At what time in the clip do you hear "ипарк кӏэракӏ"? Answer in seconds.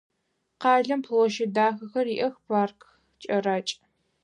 2.39-3.73